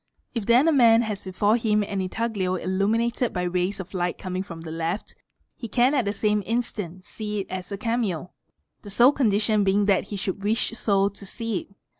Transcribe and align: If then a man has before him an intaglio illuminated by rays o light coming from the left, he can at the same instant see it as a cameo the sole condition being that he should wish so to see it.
If 0.33 0.47
then 0.47 0.67
a 0.67 0.71
man 0.71 1.03
has 1.03 1.25
before 1.25 1.57
him 1.57 1.83
an 1.83 2.01
intaglio 2.01 2.55
illuminated 2.55 3.31
by 3.33 3.43
rays 3.43 3.79
o 3.79 3.85
light 3.93 4.17
coming 4.17 4.41
from 4.41 4.61
the 4.61 4.71
left, 4.71 5.13
he 5.55 5.67
can 5.67 5.93
at 5.93 6.05
the 6.05 6.11
same 6.11 6.41
instant 6.47 7.05
see 7.05 7.41
it 7.41 7.51
as 7.51 7.71
a 7.71 7.77
cameo 7.77 8.31
the 8.81 8.89
sole 8.89 9.11
condition 9.11 9.63
being 9.63 9.85
that 9.85 10.05
he 10.05 10.15
should 10.15 10.41
wish 10.43 10.71
so 10.71 11.07
to 11.09 11.23
see 11.23 11.59
it. 11.59 11.75